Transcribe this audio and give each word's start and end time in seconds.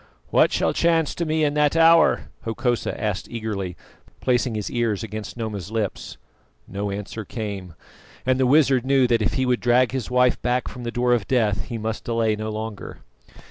"What 0.29 0.51
shall 0.51 0.73
chance 0.73 1.13
to 1.13 1.27
me 1.27 1.43
in 1.43 1.53
that 1.53 1.75
hour?" 1.75 2.31
Hokosa 2.43 2.99
asked 2.99 3.29
eagerly, 3.29 3.77
placing 4.19 4.55
his 4.55 4.71
ears 4.71 5.03
against 5.03 5.37
Noma's 5.37 5.69
lips. 5.69 6.17
No 6.67 6.89
answer 6.89 7.23
came; 7.23 7.75
and 8.25 8.39
the 8.39 8.47
wizard 8.47 8.83
knew 8.83 9.05
that 9.05 9.21
if 9.21 9.33
he 9.35 9.45
would 9.45 9.59
drag 9.59 9.91
his 9.91 10.09
wife 10.09 10.41
back 10.41 10.67
from 10.67 10.85
the 10.85 10.91
door 10.91 11.13
of 11.13 11.27
death 11.27 11.65
he 11.65 11.77
must 11.77 12.03
delay 12.03 12.35
no 12.35 12.49
longer. 12.49 13.01